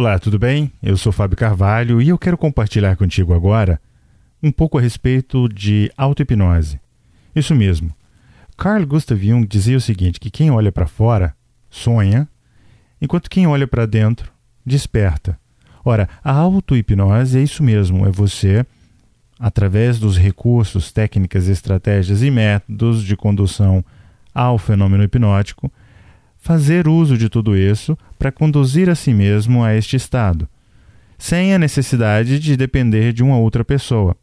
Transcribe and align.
Olá, 0.00 0.18
tudo 0.18 0.38
bem? 0.38 0.72
Eu 0.82 0.96
sou 0.96 1.12
Fábio 1.12 1.36
Carvalho 1.36 2.00
e 2.00 2.08
eu 2.08 2.16
quero 2.16 2.38
compartilhar 2.38 2.96
contigo 2.96 3.34
agora 3.34 3.78
um 4.42 4.50
pouco 4.50 4.78
a 4.78 4.80
respeito 4.80 5.46
de 5.46 5.92
auto-hipnose. 5.94 6.80
Isso 7.36 7.54
mesmo. 7.54 7.94
Carl 8.56 8.86
Gustav 8.86 9.22
Jung 9.22 9.46
dizia 9.46 9.76
o 9.76 9.80
seguinte, 9.80 10.18
que 10.18 10.30
quem 10.30 10.50
olha 10.50 10.72
para 10.72 10.86
fora 10.86 11.36
sonha, 11.68 12.26
enquanto 12.98 13.28
quem 13.28 13.46
olha 13.46 13.66
para 13.66 13.84
dentro 13.84 14.32
desperta. 14.64 15.38
Ora, 15.84 16.08
a 16.24 16.32
auto-hipnose 16.32 17.38
é 17.38 17.42
isso 17.42 17.62
mesmo, 17.62 18.06
é 18.06 18.10
você, 18.10 18.64
através 19.38 19.98
dos 19.98 20.16
recursos, 20.16 20.90
técnicas, 20.90 21.46
estratégias 21.46 22.22
e 22.22 22.30
métodos 22.30 23.04
de 23.04 23.14
condução 23.18 23.84
ao 24.34 24.56
fenômeno 24.56 25.04
hipnótico, 25.04 25.70
fazer 26.40 26.88
uso 26.88 27.16
de 27.16 27.28
tudo 27.28 27.56
isso 27.56 27.96
para 28.18 28.32
conduzir 28.32 28.88
a 28.88 28.94
si 28.94 29.12
mesmo 29.12 29.62
a 29.62 29.74
este 29.76 29.94
estado, 29.94 30.48
sem 31.18 31.54
a 31.54 31.58
necessidade 31.58 32.40
de 32.40 32.56
depender 32.56 33.12
de 33.12 33.22
uma 33.22 33.36
outra 33.36 33.64
pessoa. 33.64 34.16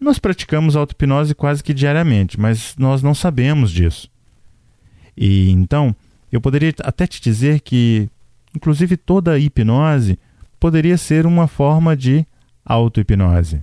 Nós 0.00 0.18
praticamos 0.18 0.74
auto-hipnose 0.74 1.34
quase 1.34 1.62
que 1.62 1.74
diariamente, 1.74 2.40
mas 2.40 2.74
nós 2.78 3.02
não 3.02 3.14
sabemos 3.14 3.70
disso. 3.70 4.10
E 5.14 5.50
então, 5.50 5.94
eu 6.32 6.40
poderia 6.40 6.72
até 6.82 7.06
te 7.06 7.20
dizer 7.20 7.60
que, 7.60 8.08
inclusive, 8.56 8.96
toda 8.96 9.38
hipnose 9.38 10.18
poderia 10.58 10.96
ser 10.96 11.26
uma 11.26 11.46
forma 11.46 11.94
de 11.94 12.26
auto-hipnose. 12.64 13.62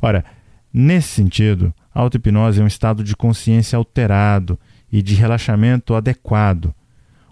Ora, 0.00 0.24
nesse 0.72 1.08
sentido, 1.08 1.74
a 1.94 2.00
auto-hipnose 2.00 2.60
é 2.62 2.64
um 2.64 2.66
estado 2.66 3.04
de 3.04 3.14
consciência 3.14 3.76
alterado 3.76 4.58
e 4.90 5.02
de 5.02 5.14
relaxamento 5.14 5.94
adequado, 5.94 6.74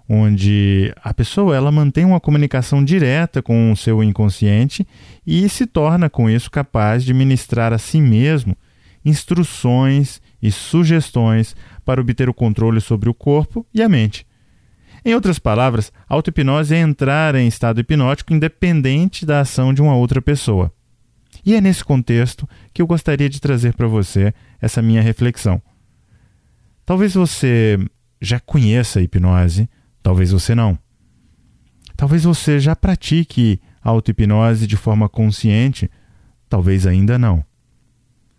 onde 0.08 0.92
a 1.02 1.12
pessoa 1.12 1.56
ela 1.56 1.72
mantém 1.72 2.04
uma 2.04 2.20
comunicação 2.20 2.84
direta 2.84 3.42
com 3.42 3.72
o 3.72 3.76
seu 3.76 4.02
inconsciente 4.02 4.86
e 5.26 5.48
se 5.48 5.66
torna 5.66 6.08
com 6.08 6.30
isso 6.30 6.50
capaz 6.50 7.04
de 7.04 7.12
ministrar 7.12 7.72
a 7.72 7.78
si 7.78 8.00
mesmo 8.00 8.56
instruções 9.04 10.20
e 10.42 10.50
sugestões 10.50 11.54
para 11.84 12.00
obter 12.00 12.28
o 12.28 12.34
controle 12.34 12.80
sobre 12.80 13.08
o 13.08 13.14
corpo 13.14 13.64
e 13.72 13.80
a 13.80 13.88
mente. 13.88 14.26
Em 15.04 15.14
outras 15.14 15.38
palavras, 15.38 15.92
a 16.08 16.14
auto-hipnose 16.14 16.74
é 16.74 16.80
entrar 16.80 17.36
em 17.36 17.46
estado 17.46 17.80
hipnótico 17.80 18.34
independente 18.34 19.24
da 19.24 19.40
ação 19.40 19.72
de 19.72 19.80
uma 19.80 19.94
outra 19.94 20.20
pessoa. 20.20 20.72
E 21.44 21.54
é 21.54 21.60
nesse 21.60 21.84
contexto 21.84 22.48
que 22.74 22.82
eu 22.82 22.86
gostaria 22.88 23.28
de 23.28 23.40
trazer 23.40 23.74
para 23.74 23.86
você 23.86 24.34
essa 24.60 24.82
minha 24.82 25.00
reflexão. 25.00 25.62
Talvez 26.86 27.14
você 27.14 27.76
já 28.22 28.38
conheça 28.38 29.00
a 29.00 29.02
hipnose, 29.02 29.68
talvez 30.00 30.30
você 30.30 30.54
não. 30.54 30.78
Talvez 31.96 32.22
você 32.22 32.60
já 32.60 32.76
pratique 32.76 33.60
auto-hipnose 33.82 34.68
de 34.68 34.76
forma 34.76 35.08
consciente, 35.08 35.90
talvez 36.48 36.86
ainda 36.86 37.18
não. 37.18 37.44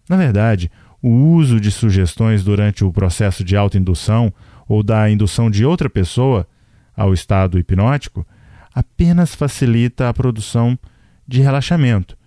Na 0.09 0.15
verdade, 0.15 0.71
o 1.01 1.09
uso 1.09 1.59
de 1.59 1.69
sugestões 1.69 2.41
durante 2.41 2.85
o 2.85 2.93
processo 2.93 3.43
de 3.43 3.57
autoindução 3.57 4.33
ou 4.65 4.81
da 4.81 5.09
indução 5.09 5.51
de 5.51 5.65
outra 5.65 5.89
pessoa 5.89 6.47
ao 6.95 7.13
estado 7.13 7.59
hipnótico 7.59 8.25
apenas 8.73 9.35
facilita 9.35 10.07
a 10.07 10.13
produção 10.13 10.79
de 11.27 11.41
relaxamento. 11.41 12.17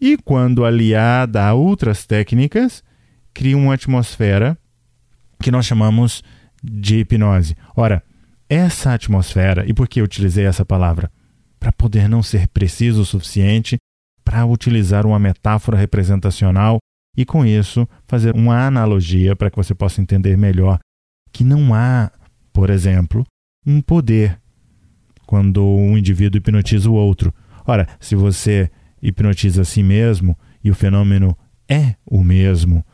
E, 0.00 0.16
quando 0.16 0.64
aliada 0.64 1.44
a 1.44 1.54
outras 1.54 2.06
técnicas, 2.06 2.84
cria 3.34 3.56
uma 3.56 3.74
atmosfera 3.74 4.56
que 5.42 5.50
nós 5.50 5.66
chamamos 5.66 6.22
de 6.62 6.98
hipnose. 6.98 7.56
Ora, 7.76 8.02
essa 8.48 8.94
atmosfera, 8.94 9.64
e 9.66 9.72
por 9.72 9.88
que 9.88 10.00
eu 10.00 10.04
utilizei 10.04 10.44
essa 10.44 10.64
palavra? 10.64 11.10
Para 11.58 11.72
poder 11.72 12.08
não 12.08 12.22
ser 12.22 12.48
preciso 12.48 13.02
o 13.02 13.06
suficiente 13.06 13.78
para 14.24 14.44
utilizar 14.46 15.06
uma 15.06 15.18
metáfora 15.18 15.76
representacional 15.76 16.78
e, 17.16 17.24
com 17.24 17.44
isso, 17.44 17.88
fazer 18.06 18.34
uma 18.34 18.66
analogia 18.66 19.34
para 19.34 19.50
que 19.50 19.56
você 19.56 19.74
possa 19.74 20.00
entender 20.00 20.36
melhor 20.36 20.78
que 21.32 21.44
não 21.44 21.74
há, 21.74 22.10
por 22.52 22.70
exemplo, 22.70 23.24
um 23.66 23.80
poder 23.80 24.40
quando 25.26 25.64
um 25.64 25.96
indivíduo 25.96 26.38
hipnotiza 26.38 26.90
o 26.90 26.94
outro. 26.94 27.32
Ora, 27.66 27.86
se 28.00 28.14
você 28.14 28.70
hipnotiza 29.00 29.62
a 29.62 29.64
si 29.64 29.82
mesmo 29.82 30.36
e 30.62 30.70
o 30.70 30.74
fenômeno 30.74 31.36
é 31.68 31.94
o 32.04 32.22
mesmo, 32.22 32.84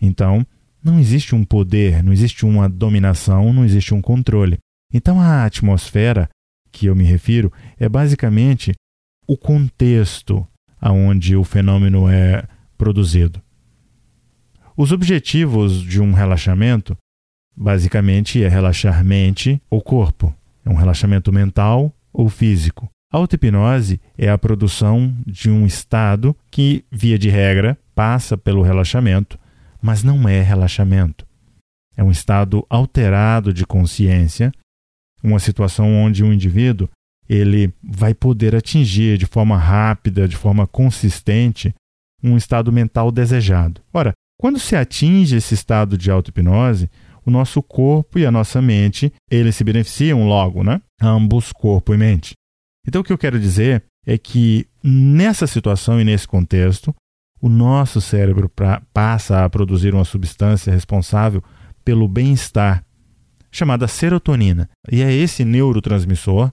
então 0.00 0.46
não 0.84 1.00
existe 1.00 1.34
um 1.34 1.44
poder, 1.44 2.02
não 2.02 2.12
existe 2.12 2.44
uma 2.44 2.68
dominação, 2.68 3.52
não 3.52 3.64
existe 3.64 3.94
um 3.94 4.02
controle. 4.02 4.58
Então 4.92 5.18
a 5.18 5.44
atmosfera 5.44 6.28
que 6.70 6.86
eu 6.86 6.94
me 6.94 7.04
refiro 7.04 7.50
é 7.78 7.88
basicamente 7.88 8.74
o 9.26 9.36
contexto 9.36 10.46
aonde 10.78 11.34
o 11.34 11.42
fenômeno 11.42 12.08
é 12.08 12.44
produzido. 12.76 13.40
Os 14.76 14.92
objetivos 14.92 15.82
de 15.82 16.00
um 16.00 16.12
relaxamento 16.12 16.96
basicamente 17.56 18.42
é 18.42 18.48
relaxar 18.48 19.02
mente 19.04 19.62
ou 19.70 19.80
corpo. 19.80 20.34
É 20.64 20.68
um 20.68 20.74
relaxamento 20.74 21.32
mental 21.32 21.94
ou 22.12 22.28
físico. 22.28 22.90
A 23.12 23.16
auto-hipnose 23.16 24.00
é 24.18 24.28
a 24.28 24.36
produção 24.36 25.14
de 25.24 25.48
um 25.48 25.64
estado 25.64 26.36
que, 26.50 26.84
via 26.90 27.16
de 27.16 27.28
regra, 27.28 27.78
passa 27.94 28.36
pelo 28.36 28.62
relaxamento 28.62 29.38
mas 29.84 30.02
não 30.02 30.26
é 30.26 30.40
relaxamento. 30.40 31.26
É 31.94 32.02
um 32.02 32.10
estado 32.10 32.64
alterado 32.70 33.52
de 33.52 33.66
consciência, 33.66 34.50
uma 35.22 35.38
situação 35.38 35.92
onde 35.92 36.24
o 36.24 36.28
um 36.28 36.32
indivíduo 36.32 36.88
ele 37.28 37.70
vai 37.82 38.14
poder 38.14 38.56
atingir 38.56 39.18
de 39.18 39.26
forma 39.26 39.58
rápida, 39.58 40.26
de 40.26 40.38
forma 40.38 40.66
consistente, 40.66 41.74
um 42.22 42.34
estado 42.34 42.72
mental 42.72 43.12
desejado. 43.12 43.82
Ora, 43.92 44.14
quando 44.40 44.58
se 44.58 44.74
atinge 44.74 45.36
esse 45.36 45.52
estado 45.52 45.98
de 45.98 46.10
auto-hipnose, 46.10 46.90
o 47.26 47.30
nosso 47.30 47.62
corpo 47.62 48.18
e 48.18 48.24
a 48.24 48.30
nossa 48.30 48.62
mente, 48.62 49.12
eles 49.30 49.54
se 49.54 49.64
beneficiam 49.64 50.26
logo, 50.26 50.64
né? 50.64 50.80
Ambos, 50.98 51.52
corpo 51.52 51.92
e 51.92 51.98
mente. 51.98 52.32
Então 52.88 53.02
o 53.02 53.04
que 53.04 53.12
eu 53.12 53.18
quero 53.18 53.38
dizer 53.38 53.84
é 54.06 54.16
que 54.16 54.66
nessa 54.82 55.46
situação 55.46 56.00
e 56.00 56.04
nesse 56.04 56.26
contexto, 56.26 56.94
o 57.44 57.48
nosso 57.50 58.00
cérebro 58.00 58.48
pra, 58.48 58.80
passa 58.94 59.44
a 59.44 59.50
produzir 59.50 59.92
uma 59.92 60.06
substância 60.06 60.72
responsável 60.72 61.44
pelo 61.84 62.08
bem-estar, 62.08 62.82
chamada 63.52 63.86
serotonina. 63.86 64.66
E 64.90 65.02
é 65.02 65.12
esse 65.12 65.44
neurotransmissor 65.44 66.50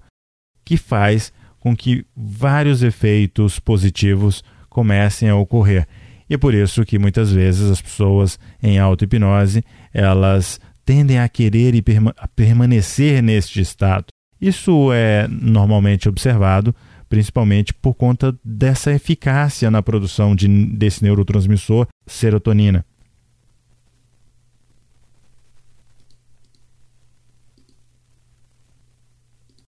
que 0.66 0.76
faz 0.76 1.32
com 1.62 1.74
que 1.74 2.06
vários 2.14 2.84
efeitos 2.84 3.58
positivos 3.58 4.44
comecem 4.70 5.30
a 5.30 5.36
ocorrer. 5.38 5.88
E 6.30 6.34
é 6.34 6.38
por 6.38 6.54
isso 6.54 6.84
que 6.84 7.00
muitas 7.00 7.32
vezes 7.32 7.72
as 7.72 7.82
pessoas 7.82 8.38
em 8.62 8.78
auto-hipnose, 8.78 9.64
elas 9.94 10.60
tendem 10.84 11.20
a 11.20 11.30
querer 11.30 11.74
e 11.74 11.82
perma 11.82 12.14
permanecer 12.36 13.24
neste 13.24 13.62
estado. 13.62 14.08
Isso 14.42 14.92
é 14.92 15.26
normalmente 15.30 16.10
observado 16.10 16.76
principalmente 17.12 17.74
por 17.74 17.94
conta 17.94 18.34
dessa 18.42 18.90
eficácia 18.94 19.70
na 19.70 19.84
produção 19.84 20.34
de, 20.34 20.48
desse 20.48 21.04
neurotransmissor 21.04 21.86
serotonina. 22.08 22.86